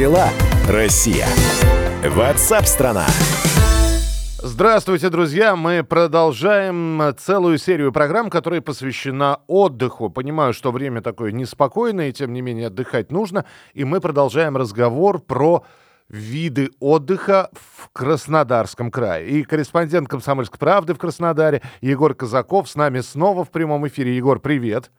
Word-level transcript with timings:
дела, 0.00 0.30
Россия? 0.66 1.26
Ватсап-страна! 2.02 3.04
Здравствуйте, 4.38 5.10
друзья! 5.10 5.56
Мы 5.56 5.84
продолжаем 5.84 7.14
целую 7.18 7.58
серию 7.58 7.92
программ, 7.92 8.30
которая 8.30 8.62
посвящена 8.62 9.40
отдыху. 9.46 10.08
Понимаю, 10.08 10.54
что 10.54 10.72
время 10.72 11.02
такое 11.02 11.32
неспокойное, 11.32 12.08
и 12.08 12.12
тем 12.14 12.32
не 12.32 12.40
менее 12.40 12.68
отдыхать 12.68 13.12
нужно. 13.12 13.44
И 13.74 13.84
мы 13.84 14.00
продолжаем 14.00 14.56
разговор 14.56 15.18
про 15.18 15.66
виды 16.08 16.70
отдыха 16.80 17.50
в 17.52 17.90
Краснодарском 17.92 18.90
крае. 18.90 19.28
И 19.28 19.42
корреспондент 19.42 20.08
«Комсомольской 20.08 20.58
правды» 20.58 20.94
в 20.94 20.98
Краснодаре 20.98 21.60
Егор 21.82 22.14
Казаков 22.14 22.70
с 22.70 22.74
нами 22.74 23.00
снова 23.00 23.44
в 23.44 23.50
прямом 23.50 23.86
эфире. 23.86 24.16
Егор, 24.16 24.40
привет! 24.40 24.90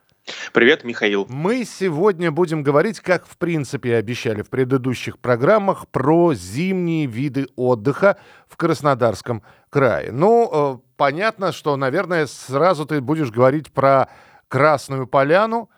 Привет, 0.54 0.84
Михаил. 0.84 1.26
Мы 1.30 1.66
сегодня 1.66 2.32
будем 2.32 2.64
говорить, 2.64 3.00
как 3.00 3.26
в 3.26 3.38
принципе 3.38 3.96
обещали 3.96 4.42
в 4.42 4.50
предыдущих 4.50 5.20
программах, 5.20 5.88
про 5.88 6.34
зимние 6.34 7.06
виды 7.06 7.48
отдыха 7.56 8.18
в 8.48 8.58
Краснодарском 8.58 9.44
крае. 9.70 10.12
Ну, 10.12 10.50
э, 10.52 10.78
понятно, 10.98 11.52
что, 11.52 11.76
наверное, 11.78 12.28
сразу 12.28 12.86
ты 12.86 13.02
будешь 13.02 13.32
говорить 13.32 13.72
про 13.72 14.10
Красную 14.48 15.08
Поляну, 15.08 15.70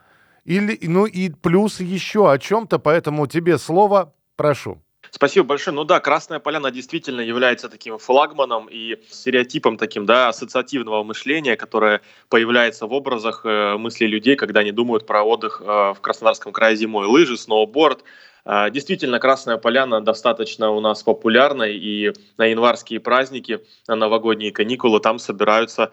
или, 0.45 0.77
ну 0.81 1.05
и 1.05 1.29
плюс 1.29 1.79
еще 1.79 2.31
о 2.31 2.37
чем-то, 2.37 2.79
поэтому 2.79 3.27
тебе 3.27 3.57
слово, 3.57 4.13
прошу. 4.35 4.81
Спасибо 5.15 5.45
большое. 5.45 5.75
Ну 5.75 5.83
да, 5.83 5.99
Красная 5.99 6.39
Поляна 6.39 6.71
действительно 6.71 7.21
является 7.21 7.69
таким 7.69 7.99
флагманом 7.99 8.67
и 8.67 8.97
стереотипом 9.11 9.77
таким, 9.77 10.07
да, 10.07 10.29
ассоциативного 10.29 11.03
мышления, 11.03 11.55
которое 11.55 12.01
появляется 12.29 12.87
в 12.87 12.93
образах 12.93 13.41
э, 13.45 13.77
мыслей 13.77 14.07
людей, 14.07 14.35
когда 14.35 14.61
они 14.61 14.71
думают 14.71 15.05
про 15.05 15.21
отдых 15.21 15.61
э, 15.63 15.65
в 15.65 15.97
Краснодарском 16.01 16.51
крае 16.51 16.75
зимой. 16.75 17.05
Лыжи, 17.05 17.37
сноуборд. 17.37 18.03
Э, 18.43 18.71
действительно, 18.71 19.19
Красная 19.19 19.57
Поляна 19.57 20.01
достаточно 20.01 20.71
у 20.71 20.79
нас 20.79 21.03
популярна, 21.03 21.63
и 21.63 22.11
на 22.37 22.45
январские 22.45 22.99
праздники, 22.99 23.59
на 23.87 23.95
новогодние 23.95 24.51
каникулы 24.51 24.99
там 24.99 25.19
собираются 25.19 25.91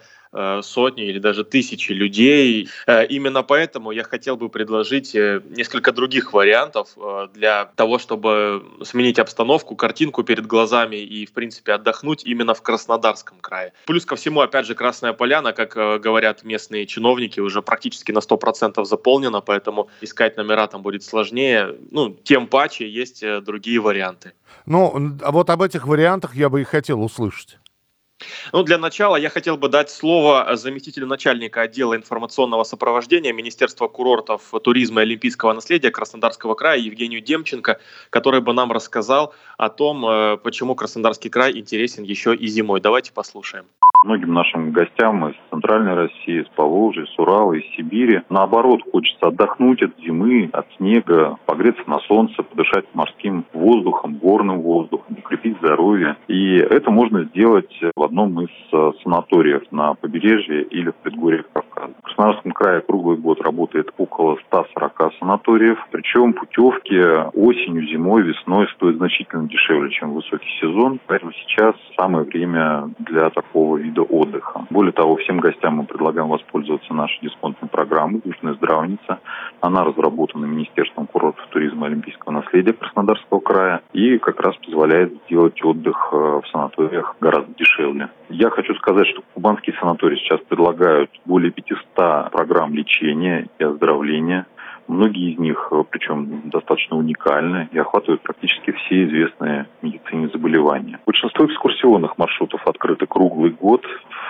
сотни 0.63 1.07
или 1.07 1.19
даже 1.19 1.45
тысячи 1.45 1.93
людей. 1.93 2.69
Э, 2.87 3.05
именно 3.07 3.43
поэтому 3.43 3.91
я 3.91 4.05
хотел 4.05 4.37
бы 4.37 4.49
предложить 4.49 5.15
э, 5.15 5.43
несколько 5.49 5.93
других 5.93 6.33
вариантов 6.33 6.97
для 7.35 7.67
того, 7.77 7.99
чтобы 7.99 8.65
сменить 8.85 9.19
обстановку, 9.19 9.77
картинку 9.77 10.23
перед 10.23 10.47
глазами 10.47 10.97
и, 10.97 11.27
в 11.27 11.33
принципе, 11.33 11.73
отдохнуть 11.73 12.25
именно 12.25 12.55
в 12.55 12.63
Краснодарском 12.63 13.39
крае. 13.41 13.73
Плюс 13.87 14.05
ко 14.05 14.17
всему, 14.17 14.41
опять 14.41 14.67
же, 14.67 14.75
Красная 14.75 15.13
Поляна, 15.13 15.53
как 15.53 15.75
говорят 16.01 16.45
местные 16.45 16.87
чиновники, 16.87 17.41
уже 17.41 17.63
практически 17.63 18.13
на 18.13 18.19
100% 18.19 18.85
заполнена, 18.85 19.41
поэтому 19.41 19.89
искать 20.01 20.37
номера 20.37 20.67
там 20.67 20.83
будет 20.83 21.03
сложнее. 21.03 21.77
Ну, 21.91 22.11
тем 22.11 22.47
паче 22.47 22.89
есть 22.89 23.25
другие 23.43 23.81
варианты. 23.81 24.33
Ну, 24.67 25.17
а 25.23 25.33
вот 25.33 25.51
об 25.51 25.63
этих 25.63 25.87
вариантах 25.87 26.35
я 26.35 26.49
бы 26.49 26.61
и 26.61 26.65
хотел 26.65 27.03
услышать. 27.03 27.59
Ну, 28.53 28.63
для 28.63 28.79
начала 28.79 29.17
я 29.17 29.31
хотел 29.31 29.57
бы 29.57 29.69
дать 29.69 29.91
слово 29.91 30.57
заместителю 30.57 31.07
начальника 31.07 31.63
отдела 31.63 31.97
информационного 31.97 32.65
сопровождения 32.65 33.33
Министерства 33.33 33.89
курортов, 33.89 34.53
туризма 34.63 35.01
и 35.01 35.05
олимпийского 35.05 35.53
наследия 35.53 35.91
Краснодарского 35.91 36.55
края 36.55 36.79
Евгению 36.79 37.21
Демченко, 37.21 37.81
который 38.11 38.41
бы 38.41 38.53
нам 38.53 38.73
рассказал 38.73 39.35
о 39.59 39.69
том, 39.69 40.07
э, 40.07 40.37
почему 40.39 40.75
Краснодарский 40.75 41.31
край 41.31 41.57
интересен 41.59 42.05
еще 42.05 42.35
и 42.35 42.47
зимой. 42.47 42.81
Давайте 42.81 43.13
послушаем. 43.13 43.67
Многим 44.03 44.33
нашим 44.33 44.71
гостям 44.71 45.29
из 45.29 45.35
Центральной 45.51 45.93
России, 45.93 46.41
из 46.41 46.49
Поволжья, 46.57 47.05
с 47.05 47.19
Урала, 47.19 47.53
из 47.53 47.65
Сибири, 47.77 48.23
наоборот, 48.31 48.81
хочется 48.91 49.27
отдохнуть 49.27 49.83
от 49.83 49.91
зимы, 49.99 50.49
от 50.55 50.67
снега, 50.79 51.37
погреться 51.45 51.83
на 51.87 51.99
солнце, 52.01 52.43
подышать 52.43 52.87
морским 52.95 53.45
воздухом, 53.53 54.15
горным 54.15 54.63
воздухом, 54.63 55.19
укрепить 55.19 55.59
здоровье. 55.59 56.17
И 56.29 56.55
это 56.55 56.91
можно 56.91 57.25
сделать 57.25 57.79
в 57.95 58.03
одном 58.03 58.41
из 58.41 58.49
э, 58.73 58.93
санаториев 59.03 59.71
на 59.71 59.93
побережье 59.93 60.63
или 60.63 60.93
в 60.93 60.97
предгорьях 60.97 61.45
Кавказа. 61.53 61.70
В 61.81 62.03
Краснодарском 62.03 62.53
крае 62.53 62.81
круглый 62.83 63.17
год 63.17 63.41
работает 63.41 63.93
около 63.97 64.37
140 64.49 65.15
санаториев, 65.19 65.79
причем 65.91 66.33
путевки 66.33 66.99
осенью, 67.35 67.87
зимой, 67.87 68.23
весной 68.23 68.69
стоят 68.75 68.97
значительно 68.97 69.49
дешевле, 69.49 69.91
чем 69.91 70.13
высокий 70.13 70.51
сезон. 70.61 71.01
Поэтому 71.07 71.33
сейчас 71.33 71.75
самое 71.97 72.25
время 72.25 72.91
для 72.99 73.31
такого 73.31 73.77
вида 73.77 74.03
отдыха. 74.03 74.67
Более 74.71 74.93
того, 74.93 75.17
всем 75.17 75.39
гостям 75.39 75.77
мы 75.77 75.85
предлагаем 75.85 76.29
воспользоваться 76.29 76.93
нашей 76.93 77.21
дисконтной 77.23 77.69
программой 77.69 78.21
«Южная 78.25 78.55
здравница». 78.55 79.21
Она 79.61 79.85
разработана 79.85 80.47
Министерством 80.47 81.07
курортов 81.07 81.47
туризма 81.49 81.87
и 81.87 81.91
олимпийского 81.91 82.33
наследия 82.33 82.73
Краснодарского 82.73 83.41
края 83.41 83.83
и 83.93 84.19
как 84.19 84.41
раз 84.41 84.57
позволяет 84.57 85.13
сделать 85.27 85.63
отдых 85.63 86.09
э, 86.13 86.17
в 86.17 86.45
санаториях 86.51 87.17
гораздо 87.21 87.53
дешевле. 87.55 88.09
Я 88.29 88.51
хочу 88.51 88.75
сказать, 88.77 89.07
что 89.09 89.23
кубанские 89.35 89.77
санатории 89.79 90.17
сейчас 90.17 90.41
предлагают 90.49 91.11
более 91.25 91.51
500 91.51 92.31
программ 92.31 92.75
лечения 92.75 93.49
и 93.59 93.65
оздоровления– 93.65 94.47
Многие 94.91 95.35
из 95.35 95.39
них, 95.39 95.69
э, 95.71 95.85
причем 95.89 96.51
достаточно 96.51 96.97
уникальны 96.97 97.69
и 97.71 97.79
охватывают 97.79 98.23
практически 98.23 98.73
все 98.73 99.05
известные 99.05 99.69
медицине 99.83 100.29
заболевания. 100.31 100.99
Большинство 101.07 101.47
экскурсионных 101.47 102.19
маршрутов 102.19 102.67
открыты 102.67 103.07
круглый 103.07 103.53
год. 103.53 103.85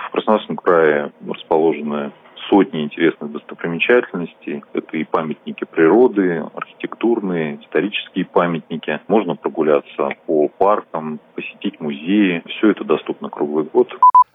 В 0.09 0.11
Краснодарском 0.11 0.57
крае 0.57 1.11
расположены 1.27 2.11
сотни 2.51 2.83
интересных 2.83 3.31
достопримечательностей. 3.31 4.63
Это 4.73 4.97
и 4.97 5.05
памятники 5.05 5.63
природы, 5.63 6.43
архитектурные, 6.53 7.59
исторические 7.63 8.25
памятники. 8.25 8.99
Можно 9.07 9.35
прогуляться 9.35 10.09
по 10.25 10.49
паркам, 10.49 11.19
посетить 11.35 11.79
музеи. 11.79 12.43
Все 12.45 12.71
это 12.71 12.83
доступно 12.83 13.29
круглый 13.29 13.65
год. 13.71 13.87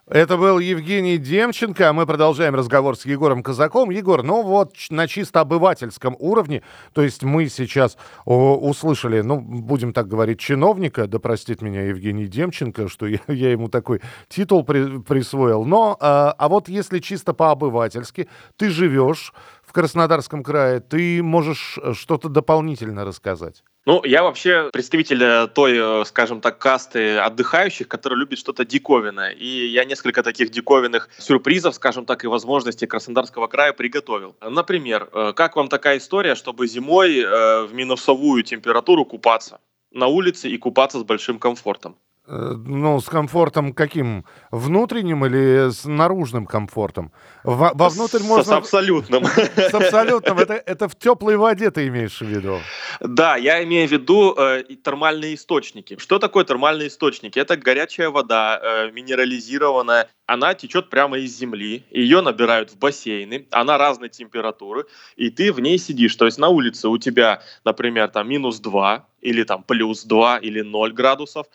Это 0.08 0.36
был 0.36 0.60
Евгений 0.60 1.18
Демченко, 1.18 1.88
а 1.88 1.92
мы 1.92 2.06
продолжаем 2.06 2.54
разговор 2.54 2.96
с 2.96 3.04
Егором 3.06 3.42
Казаком. 3.42 3.90
Егор, 3.90 4.22
ну 4.22 4.42
вот 4.42 4.72
на 4.88 5.08
чисто 5.08 5.40
обывательском 5.40 6.14
уровне, 6.20 6.62
то 6.92 7.02
есть 7.02 7.24
мы 7.24 7.48
сейчас 7.48 7.98
услышали, 8.24 9.22
ну, 9.22 9.40
будем 9.40 9.92
так 9.92 10.06
говорить, 10.06 10.38
чиновника, 10.38 11.08
да 11.08 11.18
простит 11.18 11.60
меня 11.60 11.82
Евгений 11.82 12.28
Демченко, 12.28 12.86
что 12.86 13.08
я, 13.08 13.18
я 13.26 13.50
ему 13.50 13.68
такой 13.68 14.00
титул 14.28 14.62
при, 14.62 15.00
присвоил, 15.00 15.64
но, 15.64 15.96
а, 15.98 16.32
а 16.38 16.48
вот 16.48 16.68
если 16.68 17.00
чисто 17.00 17.34
по-обывательски, 17.34 18.28
ты 18.56 18.70
живешь 18.70 19.34
в 19.64 19.72
Краснодарском 19.72 20.44
крае, 20.44 20.78
ты 20.78 21.20
можешь 21.20 21.80
что-то 21.94 22.28
дополнительно 22.28 23.04
рассказать? 23.04 23.64
Ну, 23.86 24.04
я 24.04 24.24
вообще 24.24 24.68
представитель 24.72 25.22
э, 25.22 25.46
той, 25.46 25.78
э, 25.78 26.04
скажем 26.06 26.40
так, 26.40 26.58
касты 26.58 27.18
отдыхающих, 27.18 27.86
которые 27.86 28.18
любят 28.18 28.38
что-то 28.38 28.64
диковинное. 28.64 29.30
И 29.30 29.46
я 29.46 29.84
несколько 29.84 30.24
таких 30.24 30.50
диковинных 30.50 31.08
сюрпризов, 31.18 31.76
скажем 31.76 32.04
так, 32.04 32.24
и 32.24 32.26
возможностей 32.26 32.86
Краснодарского 32.86 33.46
края 33.46 33.72
приготовил. 33.72 34.34
Например, 34.40 35.08
э, 35.12 35.32
как 35.36 35.54
вам 35.54 35.68
такая 35.68 35.98
история, 35.98 36.34
чтобы 36.34 36.66
зимой 36.66 37.22
в 37.22 37.68
минусовую 37.72 38.42
температуру 38.42 39.04
купаться? 39.04 39.60
на 39.96 40.06
улице 40.06 40.48
и 40.50 40.58
купаться 40.58 40.98
с 40.98 41.04
большим 41.04 41.38
комфортом. 41.38 41.96
Э, 42.28 42.54
ну, 42.56 43.00
с 43.00 43.06
комфортом 43.06 43.72
каким? 43.72 44.24
Внутренним 44.50 45.24
или 45.26 45.70
с 45.70 45.84
наружным 45.84 46.46
комфортом? 46.46 47.12
Во, 47.44 47.70
вовнутрь 47.74 48.22
можно... 48.22 48.44
С 48.44 48.56
абсолютным. 48.56 49.26
С 49.56 49.74
абсолютным. 49.74 50.38
Это, 50.38 50.54
это 50.54 50.88
в 50.88 50.96
теплой 50.96 51.36
воде 51.36 51.70
ты 51.70 51.86
имеешь 51.86 52.20
в 52.20 52.26
виду? 52.26 52.58
Да, 53.00 53.36
я 53.36 53.62
имею 53.62 53.88
в 53.88 53.92
виду 53.92 54.34
э, 54.36 54.64
термальные 54.82 55.36
источники. 55.36 55.96
Что 55.98 56.18
такое 56.18 56.44
термальные 56.44 56.88
источники? 56.88 57.38
Это 57.38 57.56
горячая 57.56 58.10
вода, 58.10 58.60
э, 58.60 58.90
минерализированная. 58.90 60.08
Она 60.26 60.54
течет 60.54 60.90
прямо 60.90 61.18
из 61.18 61.36
земли. 61.36 61.84
Ее 61.90 62.22
набирают 62.22 62.72
в 62.72 62.78
бассейны. 62.78 63.46
Она 63.52 63.78
разной 63.78 64.08
температуры. 64.08 64.86
И 65.14 65.30
ты 65.30 65.52
в 65.52 65.60
ней 65.60 65.78
сидишь. 65.78 66.16
То 66.16 66.24
есть 66.24 66.38
на 66.38 66.48
улице 66.48 66.88
у 66.88 66.98
тебя, 66.98 67.42
например, 67.64 68.08
там 68.08 68.28
минус 68.28 68.58
2 68.58 69.06
или 69.20 69.44
там 69.44 69.62
плюс 69.62 70.04
2 70.04 70.38
или 70.38 70.62
0 70.62 70.92
градусов 70.92 71.46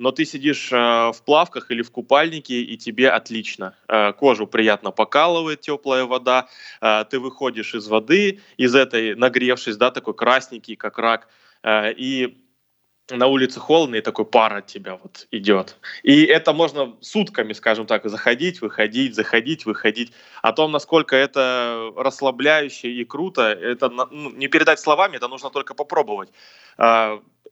но 0.00 0.12
ты 0.12 0.24
сидишь 0.24 0.72
э, 0.72 0.76
в 0.76 1.22
плавках 1.24 1.70
или 1.70 1.82
в 1.82 1.90
купальнике, 1.90 2.62
и 2.62 2.76
тебе 2.78 3.10
отлично. 3.10 3.74
Э, 3.86 4.12
кожу 4.12 4.46
приятно 4.46 4.90
покалывает 4.90 5.60
теплая 5.60 6.04
вода, 6.04 6.48
э, 6.80 7.04
ты 7.10 7.20
выходишь 7.20 7.74
из 7.74 7.86
воды, 7.86 8.40
из 8.56 8.74
этой 8.74 9.14
нагревшись, 9.14 9.76
да, 9.76 9.90
такой 9.90 10.14
красненький, 10.14 10.74
как 10.76 10.98
рак, 10.98 11.28
э, 11.62 11.92
и 11.92 12.38
на 13.10 13.26
улице 13.26 13.60
холодно, 13.60 13.96
и 13.96 14.00
такой 14.00 14.24
пар 14.24 14.54
от 14.54 14.66
тебя 14.66 14.96
вот 14.96 15.26
идет. 15.32 15.76
И 16.02 16.24
это 16.24 16.52
можно 16.54 16.96
сутками, 17.00 17.52
скажем 17.52 17.86
так, 17.86 18.08
заходить, 18.08 18.62
выходить, 18.62 19.14
заходить, 19.14 19.66
выходить. 19.66 20.12
О 20.40 20.52
том, 20.52 20.72
насколько 20.72 21.14
это 21.14 21.92
расслабляюще 21.96 22.88
и 22.88 23.04
круто, 23.04 23.42
это 23.42 23.90
ну, 23.90 24.30
не 24.30 24.48
передать 24.48 24.80
словами, 24.80 25.16
это 25.16 25.28
нужно 25.28 25.50
только 25.50 25.74
попробовать. 25.74 26.30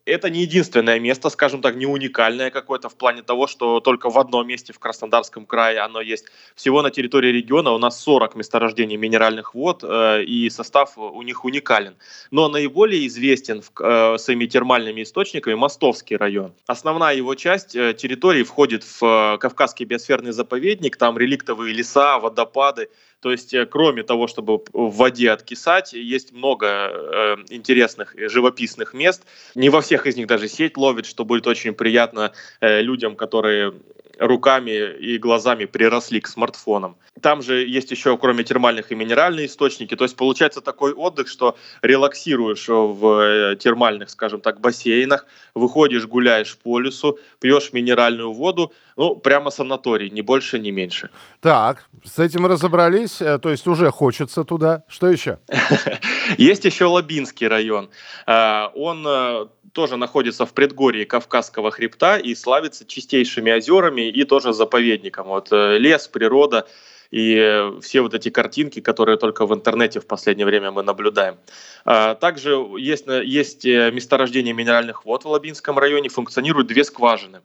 Э, 0.09 0.19
это 0.19 0.31
не 0.31 0.43
единственное 0.43 0.99
место, 1.01 1.31
скажем 1.31 1.61
так, 1.63 1.77
не 1.77 1.87
уникальное 1.87 2.51
какое-то 2.51 2.89
в 2.89 2.97
плане 2.97 3.23
того, 3.23 3.47
что 3.47 3.81
только 3.81 4.11
в 4.11 4.19
одном 4.19 4.47
месте 4.47 4.73
в 4.73 4.79
Краснодарском 4.79 5.47
крае 5.47 5.79
оно 5.79 6.01
есть. 6.01 6.27
Всего 6.55 6.83
на 6.83 6.91
территории 6.91 7.33
региона 7.33 7.73
у 7.73 7.79
нас 7.79 8.01
40 8.03 8.35
месторождений 8.37 8.97
минеральных 8.97 9.55
вод, 9.55 9.85
э, 9.85 10.23
и 10.25 10.51
состав 10.51 10.99
у 10.99 11.23
них 11.23 11.45
уникален. 11.45 11.95
Но 12.31 12.49
наиболее 12.49 13.07
известен 13.07 13.63
э, 13.81 14.19
своими 14.19 14.47
термальными 14.47 15.03
источниками 15.03 15.55
Мостовский 15.55 16.17
район. 16.17 16.53
Основная 16.67 17.15
его 17.15 17.35
часть 17.35 17.77
э, 17.77 17.95
территории 17.95 18.43
входит 18.43 18.85
в 18.85 19.39
Кавказский 19.41 19.87
биосферный 19.87 20.33
заповедник, 20.33 20.97
там 20.97 21.19
реликтовые 21.19 21.75
леса, 21.75 22.19
водопады, 22.19 22.89
то 23.21 23.33
есть, 23.33 23.53
э, 23.53 23.67
кроме 23.67 24.03
того, 24.03 24.27
чтобы 24.27 24.63
в 24.73 24.97
воде 24.97 25.31
откисать, 25.31 25.93
есть 25.93 26.33
много 26.33 26.67
э, 26.67 27.37
интересных 27.49 28.15
живописных 28.17 28.95
мест. 28.95 29.25
Не 29.55 29.71
во 29.71 29.81
всех 29.81 30.07
из 30.07 30.17
них 30.17 30.27
даже 30.27 30.49
сеть 30.49 30.77
ловит, 30.77 31.07
что 31.07 31.25
будет 31.25 31.47
очень 31.47 31.75
приятно 31.75 32.33
э, 32.61 32.81
людям, 32.81 33.17
которые 33.17 33.75
руками 34.19 34.71
и 34.97 35.19
глазами 35.19 35.65
приросли 35.65 36.21
к 36.21 36.27
смартфонам. 36.27 36.97
Там 37.21 37.43
же 37.43 37.67
есть 37.67 37.91
еще, 37.91 38.17
кроме 38.17 38.45
термальных, 38.45 38.93
и 38.93 38.95
минеральные 38.95 39.47
источники. 39.47 39.97
То 39.97 40.05
есть 40.05 40.17
получается 40.17 40.61
такой 40.61 40.93
отдых, 40.93 41.29
что 41.29 41.57
релаксируешь 41.83 42.69
в 42.69 43.21
э, 43.23 43.57
термальных, 43.57 44.11
скажем 44.11 44.41
так, 44.41 44.61
бассейнах, 44.61 45.27
выходишь, 45.55 46.07
гуляешь 46.07 46.57
по 46.57 46.79
лесу, 46.79 47.19
пьешь 47.41 47.73
минеральную 47.73 48.33
воду, 48.33 48.73
ну, 48.97 49.17
прямо 49.17 49.51
санаторий, 49.51 50.11
ни 50.11 50.21
больше, 50.21 50.59
ни 50.59 50.71
меньше. 50.71 51.11
Так, 51.41 51.89
с 52.05 52.19
этим 52.19 52.47
разобрались, 52.47 53.21
э, 53.21 53.39
то 53.39 53.51
есть 53.51 53.67
уже 53.67 53.91
хочется 53.91 54.45
туда. 54.45 54.85
Что 54.89 55.09
еще? 55.09 55.39
Есть 56.39 56.65
еще 56.65 56.85
Лабинский 56.85 57.49
район. 57.49 57.91
Э, 58.27 58.69
он 58.75 59.07
тоже 59.73 59.97
находится 59.97 60.47
в 60.47 60.53
предгорье 60.53 61.07
Кавказского 61.07 61.71
хребта 61.71 62.17
и 62.17 62.35
славится 62.35 62.87
чистейшими 62.87 63.51
озерами 63.51 64.09
и 64.09 64.25
тоже 64.25 64.53
заповедником. 64.53 65.29
Вот 65.29 65.49
э, 65.53 65.79
лес, 65.79 66.09
природа 66.09 66.67
и 67.11 67.71
все 67.81 68.03
вот 68.03 68.15
эти 68.15 68.29
картинки, 68.29 68.81
которые 68.81 69.17
только 69.17 69.47
в 69.47 69.55
интернете 69.55 70.01
в 70.01 70.07
последнее 70.07 70.47
время 70.47 70.71
мы 70.71 70.83
наблюдаем. 70.83 71.37
А, 71.85 72.15
также 72.15 72.51
есть, 72.79 73.07
есть 73.07 73.65
э, 73.65 73.91
месторождение 73.91 74.53
минеральных 74.53 75.05
вод 75.05 75.25
в 75.25 75.29
Лабинском 75.29 75.79
районе, 75.79 76.11
функционируют 76.11 76.69
две 76.69 76.85
скважины. 76.85 77.41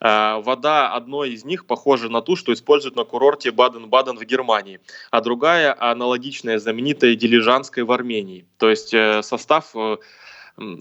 А, 0.00 0.38
вода 0.38 0.94
одной 0.94 1.30
из 1.30 1.44
них 1.44 1.66
похожа 1.66 2.08
на 2.08 2.22
ту, 2.22 2.36
что 2.36 2.52
используют 2.52 2.94
на 2.94 3.04
курорте 3.04 3.50
Баден-Баден 3.50 4.16
в 4.18 4.24
Германии, 4.24 4.80
а 5.10 5.20
другая 5.20 5.76
аналогичная, 5.78 6.58
знаменитая 6.58 7.16
Дилижанской 7.16 7.82
в 7.82 7.90
Армении. 7.90 8.46
То 8.56 8.70
есть 8.70 8.94
э, 8.94 9.22
состав 9.22 9.74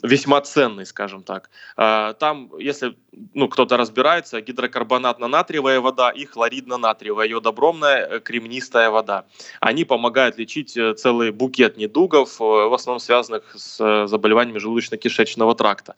весьма 0.03 0.41
ценный, 0.41 0.85
скажем 0.85 1.23
так. 1.23 1.49
А, 1.75 2.13
там, 2.13 2.51
если 2.59 2.95
ну, 3.33 3.47
кто-то 3.47 3.77
разбирается, 3.77 4.41
гидрокарбонатно-натриевая 4.41 5.79
вода 5.79 6.09
и 6.09 6.25
хлоридно-натриевая, 6.25 7.27
йодобромная 7.27 8.07
э, 8.07 8.19
кремнистая 8.19 8.89
вода. 8.89 9.25
Они 9.59 9.85
помогают 9.85 10.37
лечить 10.37 10.75
э, 10.77 10.93
целый 10.93 11.31
букет 11.31 11.77
недугов, 11.77 12.41
э, 12.41 12.43
в 12.43 12.73
основном 12.73 12.99
связанных 12.99 13.55
с 13.55 14.07
заболеваниями 14.07 14.59
желудочно-кишечного 14.59 15.55
тракта. 15.55 15.95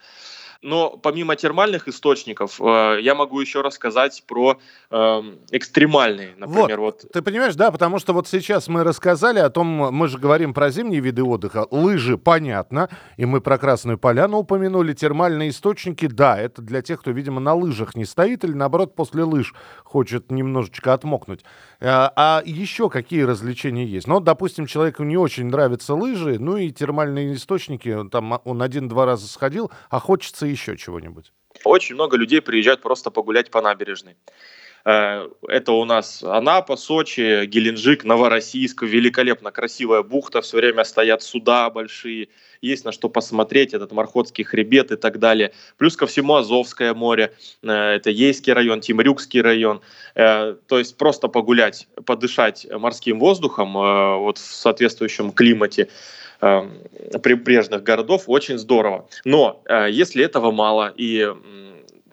Но 0.62 0.98
помимо 0.98 1.38
термальных 1.38 1.88
источников, 1.88 2.60
э, 2.60 2.98
я 3.02 3.16
могу 3.16 3.40
еще 3.40 3.62
рассказать 3.62 4.24
про 4.28 4.60
э, 4.92 5.22
экстремальные, 5.52 6.34
например. 6.36 6.82
Вот, 6.82 7.04
вот. 7.04 7.12
Ты 7.14 7.22
понимаешь, 7.22 7.56
да, 7.56 7.72
потому 7.72 7.98
что 7.98 8.12
вот 8.12 8.28
сейчас 8.28 8.68
мы 8.68 8.84
рассказали 8.84 9.40
о 9.40 9.50
том, 9.50 9.68
мы 9.68 10.08
же 10.10 10.18
говорим 10.18 10.54
про 10.54 10.70
зимние 10.70 11.00
виды 11.00 11.24
отдыха. 11.24 11.66
Лыжи, 11.72 12.18
понятно, 12.18 12.90
и 13.16 13.26
мы 13.26 13.40
про 13.40 13.58
Красную 13.58 13.98
Поляну 13.98 14.40
упомянули. 14.40 14.92
Термальные 14.92 15.52
источники, 15.52 16.08
да, 16.08 16.38
это 16.38 16.62
для 16.62 16.82
тех, 16.82 17.00
кто, 17.00 17.12
видимо, 17.12 17.40
на 17.40 17.54
лыжах 17.54 17.96
не 17.96 18.04
стоит 18.04 18.44
или, 18.44 18.52
наоборот, 18.52 18.96
после 18.96 19.24
лыж 19.24 19.54
хочет 19.86 20.30
немножечко 20.30 20.94
отмокнуть. 20.94 21.46
А, 21.80 22.12
а 22.18 22.42
еще 22.44 22.90
какие 22.90 23.22
развлечения 23.22 23.86
есть? 23.86 24.08
Ну, 24.08 24.20
допустим, 24.20 24.66
человеку 24.66 25.04
не 25.04 25.16
очень 25.16 25.46
нравятся 25.46 25.94
лыжи, 25.94 26.38
ну 26.38 26.58
и 26.58 26.70
термальные 26.72 27.36
источники, 27.36 28.10
там 28.12 28.42
он 28.44 28.62
один-два 28.62 29.06
раза 29.06 29.26
сходил, 29.30 29.72
а 29.90 30.00
хочется 30.00 30.49
еще 30.52 30.78
чего-нибудь? 30.78 31.32
Очень 31.64 31.96
много 31.96 32.18
людей 32.18 32.42
приезжают 32.42 32.82
просто 32.82 33.12
погулять 33.12 33.52
по 33.52 33.62
набережной. 33.62 34.16
Э, 34.86 35.30
это 35.48 35.74
у 35.74 35.86
нас 35.86 36.24
Анапа, 36.24 36.76
Сочи, 36.78 37.46
Геленджик, 37.46 38.04
Новороссийск, 38.04 38.84
великолепно 38.84 39.52
красивая 39.52 40.04
бухта, 40.04 40.42
все 40.42 40.58
время 40.58 40.84
стоят 40.84 41.22
суда 41.22 41.70
большие, 41.70 42.30
есть 42.62 42.86
на 42.86 42.92
что 42.92 43.10
посмотреть, 43.10 43.74
этот 43.74 43.92
Мархотский 43.92 44.44
хребет 44.44 44.92
и 44.92 44.96
так 44.96 45.20
далее. 45.20 45.54
Плюс 45.78 45.96
ко 45.96 46.08
всему 46.08 46.36
Азовское 46.36 46.94
море, 46.94 47.34
э, 47.62 47.72
это 47.72 48.10
Ейский 48.10 48.54
район, 48.54 48.82
Тимрюкский 48.82 49.42
район. 49.42 49.82
Э, 50.16 50.56
то 50.68 50.80
есть 50.80 50.98
просто 50.98 51.28
погулять, 51.28 51.88
подышать 52.06 52.66
морским 52.72 53.20
воздухом 53.20 53.74
вот 53.74 54.38
в 54.38 54.54
соответствующем 54.54 55.32
климате 55.32 55.90
прибрежных 56.40 57.84
городов 57.84 58.24
очень 58.28 58.58
здорово. 58.58 59.08
Но 59.26 59.62
если 59.90 60.24
этого 60.24 60.52
мало 60.52 60.94
и 60.96 61.28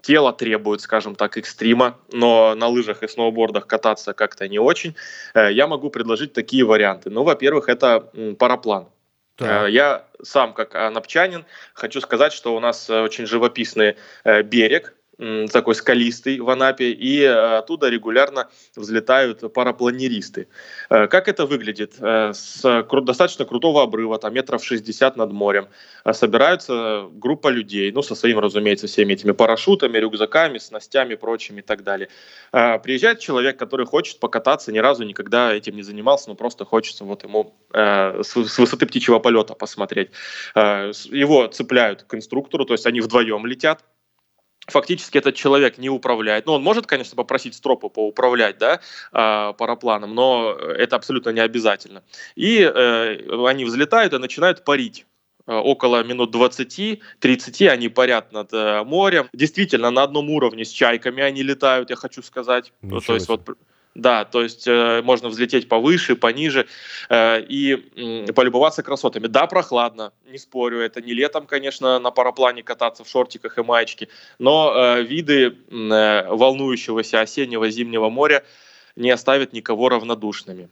тело 0.06 0.32
требует, 0.32 0.80
скажем 0.80 1.16
так, 1.16 1.36
экстрима, 1.36 1.98
но 2.12 2.54
на 2.54 2.68
лыжах 2.68 3.02
и 3.02 3.08
сноубордах 3.08 3.66
кататься 3.66 4.12
как-то 4.12 4.46
не 4.46 4.60
очень, 4.60 4.94
э, 5.34 5.52
я 5.52 5.66
могу 5.66 5.90
предложить 5.90 6.32
такие 6.32 6.64
варианты. 6.64 7.10
Ну, 7.10 7.24
во-первых, 7.24 7.68
это 7.68 8.08
параплан. 8.38 8.86
Так. 9.34 9.66
Э, 9.66 9.70
я 9.70 10.04
сам, 10.22 10.52
как 10.54 10.76
анапчанин, 10.76 11.44
хочу 11.74 12.00
сказать, 12.00 12.32
что 12.32 12.54
у 12.54 12.60
нас 12.60 12.88
э, 12.88 13.02
очень 13.02 13.26
живописный 13.26 13.96
берег, 14.24 14.94
такой 15.18 15.74
скалистый 15.74 16.40
в 16.40 16.50
Анапе, 16.50 16.90
и 16.90 17.22
э, 17.22 17.58
оттуда 17.58 17.88
регулярно 17.88 18.48
взлетают 18.74 19.50
парапланеристы. 19.52 20.48
Э, 20.90 21.06
как 21.06 21.28
это 21.28 21.46
выглядит? 21.46 21.94
Э, 22.00 22.32
с 22.34 22.62
достаточно 23.02 23.46
крутого 23.46 23.82
обрыва, 23.82 24.18
там 24.18 24.34
метров 24.34 24.62
60 24.62 25.16
над 25.16 25.32
морем, 25.32 25.68
собираются 26.12 27.08
группа 27.12 27.48
людей, 27.48 27.90
ну, 27.92 28.02
со 28.02 28.14
своим, 28.14 28.40
разумеется, 28.40 28.86
всеми 28.86 29.14
этими 29.14 29.32
парашютами, 29.32 29.98
рюкзаками, 29.98 30.58
снастями, 30.58 31.14
прочими 31.14 31.60
и 31.60 31.62
так 31.62 31.82
далее. 31.82 32.08
Приезжает 32.50 33.20
человек, 33.20 33.58
который 33.58 33.86
хочет 33.86 34.20
покататься, 34.20 34.72
ни 34.72 34.78
разу 34.78 35.04
никогда 35.04 35.52
этим 35.52 35.76
не 35.76 35.82
занимался, 35.82 36.28
но 36.28 36.34
просто 36.34 36.64
хочется 36.64 37.04
вот 37.04 37.24
ему 37.24 37.54
с 37.72 38.34
высоты 38.34 38.86
птичьего 38.86 39.18
полета 39.18 39.54
посмотреть. 39.54 40.10
Его 40.54 41.46
цепляют 41.48 42.02
к 42.02 42.14
инструктору, 42.14 42.64
то 42.64 42.74
есть 42.74 42.86
они 42.86 43.00
вдвоем 43.00 43.46
летят, 43.46 43.84
фактически 44.66 45.18
этот 45.18 45.34
человек 45.34 45.78
не 45.78 45.88
управляет. 45.88 46.46
Ну, 46.46 46.52
он 46.54 46.62
может, 46.62 46.86
конечно, 46.86 47.16
попросить 47.16 47.54
стропу 47.54 47.88
поуправлять, 47.88 48.58
да, 48.58 48.80
э, 49.12 49.52
парапланом, 49.54 50.14
но 50.14 50.52
это 50.52 50.96
абсолютно 50.96 51.30
не 51.30 51.40
обязательно. 51.40 52.02
И 52.34 52.60
э, 52.60 53.46
они 53.46 53.64
взлетают 53.64 54.12
и 54.12 54.18
начинают 54.18 54.64
парить 54.64 55.06
э, 55.46 55.54
около 55.54 56.02
минут 56.04 56.34
20-30 56.34 57.68
они 57.68 57.88
парят 57.88 58.32
над 58.32 58.52
э, 58.52 58.82
морем. 58.84 59.28
Действительно, 59.32 59.90
на 59.90 60.02
одном 60.02 60.30
уровне 60.30 60.64
с 60.64 60.70
чайками 60.70 61.22
они 61.22 61.42
летают, 61.42 61.90
я 61.90 61.96
хочу 61.96 62.22
сказать. 62.22 62.72
Ничего 62.82 63.00
То 63.00 63.14
есть 63.14 63.28
вот 63.28 63.56
да, 63.96 64.24
то 64.24 64.42
есть 64.42 64.66
э, 64.68 65.00
можно 65.02 65.28
взлететь 65.28 65.68
повыше, 65.68 66.16
пониже 66.16 66.66
э, 67.08 67.40
и 67.40 68.26
э, 68.26 68.32
полюбоваться 68.32 68.82
красотами. 68.82 69.26
Да, 69.26 69.46
прохладно, 69.46 70.12
не 70.30 70.38
спорю, 70.38 70.80
это 70.80 71.00
не 71.00 71.14
летом, 71.14 71.46
конечно, 71.46 71.98
на 71.98 72.10
параплане 72.10 72.62
кататься 72.62 73.04
в 73.04 73.08
шортиках 73.08 73.58
и 73.58 73.62
маечке, 73.62 74.08
но 74.38 74.72
э, 74.74 75.02
виды 75.02 75.56
э, 75.70 76.28
волнующегося 76.28 77.20
осеннего 77.20 77.70
зимнего 77.70 78.10
моря 78.10 78.44
не 78.96 79.10
оставят 79.10 79.52
никого 79.52 79.88
равнодушными. 79.88 80.68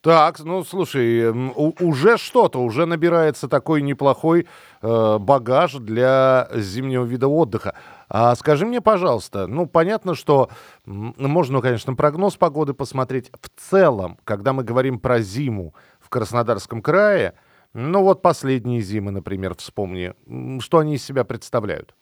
Так, 0.00 0.40
ну 0.40 0.64
слушай, 0.64 1.30
уже 1.54 2.18
что-то, 2.18 2.58
уже 2.58 2.84
набирается 2.84 3.48
такой 3.48 3.80
неплохой 3.80 4.46
э, 4.82 5.18
багаж 5.18 5.72
для 5.74 6.48
зимнего 6.54 7.04
вида 7.04 7.26
отдыха. 7.26 7.74
А 8.16 8.36
скажи 8.36 8.64
мне, 8.64 8.80
пожалуйста, 8.80 9.48
ну 9.48 9.66
понятно, 9.66 10.14
что 10.14 10.48
можно, 10.86 11.60
конечно, 11.60 11.96
прогноз 11.96 12.36
погоды 12.36 12.72
посмотреть. 12.72 13.32
В 13.32 13.50
целом, 13.60 14.20
когда 14.22 14.52
мы 14.52 14.62
говорим 14.62 15.00
про 15.00 15.18
зиму 15.18 15.74
в 15.98 16.10
Краснодарском 16.10 16.80
крае, 16.80 17.34
ну 17.72 18.04
вот 18.04 18.22
последние 18.22 18.82
зимы, 18.82 19.10
например, 19.10 19.56
вспомни, 19.56 20.14
что 20.60 20.78
они 20.78 20.94
из 20.94 21.04
себя 21.04 21.24
представляют? 21.24 21.96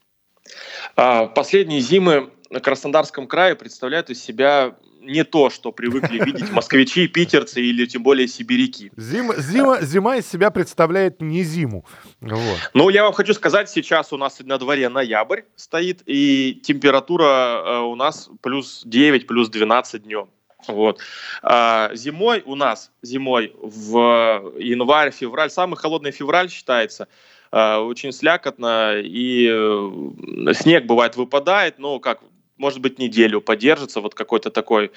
А, 0.97 1.29
последние 1.29 1.81
зимы 1.81 2.31
Краснодарском 2.61 3.27
крае 3.27 3.55
представляют 3.55 4.11
из 4.11 4.23
себя 4.23 4.77
не 5.03 5.25
то, 5.25 5.51
что 5.51 5.73
привыкли 5.73 6.25
видеть 6.25 6.51
москвичи, 6.53 7.09
питерцы 7.09 7.61
или 7.61 7.87
тем 7.87 8.03
более 8.03 8.29
сибиряки. 8.29 8.93
Зима, 8.97 9.35
зима, 9.37 9.81
зима 9.83 10.17
из 10.17 10.31
себя 10.31 10.51
представляет 10.51 11.21
не 11.21 11.43
зиму. 11.43 11.85
Вот. 12.21 12.59
Ну, 12.75 12.89
я 12.89 13.05
вам 13.05 13.13
хочу 13.13 13.35
сказать, 13.35 13.69
сейчас 13.69 14.13
у 14.13 14.17
нас 14.17 14.41
на 14.41 14.59
дворе 14.59 14.89
ноябрь 14.89 15.43
стоит, 15.57 16.03
и 16.07 16.61
температура 16.63 17.25
э, 17.25 17.79
у 17.81 17.95
нас 17.97 18.31
плюс 18.41 18.83
9, 18.85 19.27
плюс 19.27 19.49
12 19.49 20.05
днем. 20.05 20.29
Вот. 20.69 21.01
А 21.43 21.91
зимой 21.95 22.43
у 22.47 22.55
нас, 22.55 22.93
зимой 23.03 23.55
в 23.61 24.53
январь, 24.59 25.11
февраль, 25.11 25.51
самый 25.51 25.77
холодный 25.77 26.13
февраль 26.13 26.49
считается, 26.51 27.09
э, 27.51 27.77
очень 27.77 28.13
слякотно, 28.13 28.95
и 28.99 29.49
э, 29.51 30.53
снег 30.55 30.87
бывает 30.87 31.17
выпадает, 31.17 31.79
но 31.79 31.99
как 31.99 32.21
может 32.63 32.81
быть, 32.81 32.99
неделю 32.99 33.41
подержится, 33.41 34.01
вот 34.01 34.15
какой-то 34.15 34.51
такой 34.51 34.93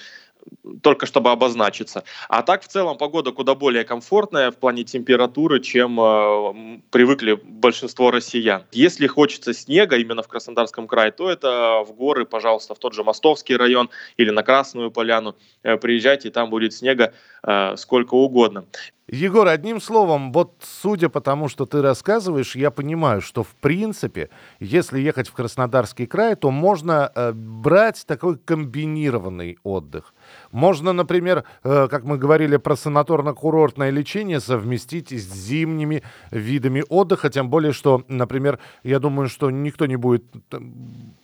только 0.82 1.06
чтобы 1.06 1.32
обозначиться. 1.32 2.04
А 2.28 2.42
так 2.42 2.62
в 2.62 2.68
целом 2.68 2.96
погода 2.96 3.32
куда 3.32 3.54
более 3.56 3.84
комфортная 3.84 4.50
в 4.52 4.56
плане 4.56 4.84
температуры, 4.84 5.60
чем 5.60 5.98
э, 6.00 6.80
привыкли 6.90 7.32
большинство 7.42 8.12
россиян. 8.12 8.62
Если 8.70 9.08
хочется 9.08 9.52
снега 9.52 9.96
именно 9.96 10.22
в 10.22 10.28
Краснодарском 10.28 10.86
крае, 10.86 11.10
то 11.10 11.28
это 11.28 11.82
в 11.84 11.92
горы, 11.94 12.24
пожалуйста, 12.24 12.74
в 12.74 12.78
тот 12.78 12.94
же 12.94 13.02
Мостовский 13.02 13.56
район 13.56 13.90
или 14.16 14.30
на 14.30 14.44
Красную 14.44 14.92
Поляну. 14.92 15.34
Э, 15.64 15.76
приезжайте, 15.76 16.30
там 16.30 16.48
будет 16.50 16.72
снега 16.72 17.12
э, 17.42 17.76
сколько 17.76 18.14
угодно. 18.14 18.66
Егор, 19.08 19.46
одним 19.46 19.80
словом, 19.80 20.32
вот 20.32 20.64
судя 20.82 21.08
по 21.08 21.20
тому, 21.20 21.48
что 21.48 21.64
ты 21.64 21.80
рассказываешь, 21.80 22.56
я 22.56 22.72
понимаю, 22.72 23.20
что 23.20 23.44
в 23.44 23.54
принципе, 23.54 24.30
если 24.58 24.98
ехать 24.98 25.28
в 25.28 25.32
Краснодарский 25.32 26.06
край, 26.06 26.34
то 26.34 26.50
можно 26.50 27.12
э, 27.14 27.30
брать 27.32 28.04
такой 28.04 28.36
комбинированный 28.36 29.58
отдых. 29.62 30.12
Можно, 30.52 30.92
например, 30.92 31.44
э, 31.64 31.88
как 31.90 32.04
мы 32.04 32.18
говорили 32.18 32.56
про 32.56 32.74
санаторно-курортное 32.74 33.90
лечение, 33.90 34.40
совместить 34.40 35.10
с 35.10 35.32
зимними 35.32 36.02
видами 36.30 36.84
отдыха, 36.88 37.30
тем 37.30 37.50
более, 37.50 37.72
что, 37.72 38.04
например, 38.08 38.58
я 38.82 38.98
думаю, 38.98 39.28
что 39.28 39.50
никто 39.50 39.86
не 39.86 39.96
будет 39.96 40.24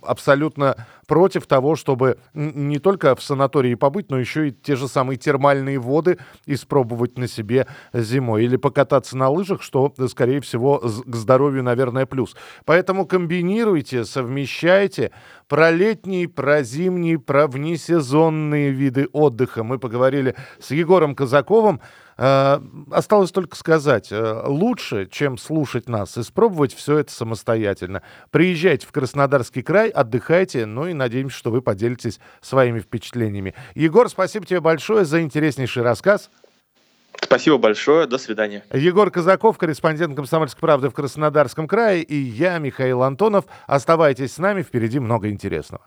абсолютно 0.02 0.87
против 1.07 1.47
того, 1.47 1.76
чтобы 1.76 2.19
не 2.35 2.79
только 2.79 3.14
в 3.14 3.23
санатории 3.23 3.75
побыть, 3.75 4.11
но 4.11 4.19
еще 4.19 4.49
и 4.49 4.52
те 4.52 4.76
же 4.76 4.88
самые 4.88 5.19
термальные 5.19 5.79
воды 5.79 6.19
испробовать 6.47 7.19
на 7.19 7.29
себе 7.29 7.67
зимой. 7.93 8.45
Или 8.45 8.57
покататься 8.57 9.17
на 9.17 9.29
лыжах, 9.29 9.62
что, 9.62 9.93
скорее 10.09 10.41
всего, 10.41 10.79
к 10.79 11.14
здоровью, 11.14 11.62
наверное, 11.62 12.07
плюс. 12.07 12.35
Поэтому 12.64 13.07
комбинируйте, 13.07 14.05
совмещайте 14.05 15.11
про 15.49 15.71
летний, 15.71 16.26
про 16.26 16.62
зимний, 16.62 17.19
про 17.19 17.47
внесезонные 17.47 18.71
виды 18.71 19.09
отдыха. 19.12 19.22
Мы 19.31 19.79
поговорили 19.79 20.35
с 20.61 20.71
Егором 20.71 21.14
Казаковым. 21.14 21.81
Э, 22.19 22.61
осталось 22.91 23.31
только 23.31 23.57
сказать, 23.57 24.09
э, 24.11 24.43
лучше, 24.47 25.09
чем 25.11 25.38
слушать 25.38 25.88
нас, 25.88 26.19
испробовать 26.19 26.75
все 26.75 26.99
это 26.99 27.12
самостоятельно. 27.12 28.02
Приезжайте 28.31 28.87
в 28.87 28.93
Краснодарский 28.93 29.62
край, 29.62 29.88
отдыхайте, 29.88 30.67
ну 30.67 30.87
и 30.87 30.93
надеемся, 30.93 31.37
что 31.37 31.50
вы 31.50 31.62
поделитесь 31.62 32.21
своими 32.41 32.81
впечатлениями. 32.81 33.55
Егор, 33.75 34.09
спасибо 34.09 34.47
тебе 34.47 34.61
большое 34.61 35.05
за 35.05 35.23
интереснейший 35.23 35.83
рассказ. 35.83 36.31
Спасибо 37.21 37.57
большое, 37.57 38.07
до 38.07 38.19
свидания. 38.19 38.64
Егор 38.73 39.11
Казаков, 39.11 39.57
корреспондент 39.57 40.17
«Комсомольской 40.17 40.61
правды» 40.61 40.91
в 40.91 40.93
Краснодарском 40.93 41.67
крае, 41.69 42.02
и 42.02 42.17
я, 42.17 42.59
Михаил 42.59 43.02
Антонов. 43.02 43.45
Оставайтесь 43.67 44.35
с 44.35 44.38
нами, 44.38 44.62
впереди 44.62 44.99
много 44.99 45.29
интересного. 45.31 45.87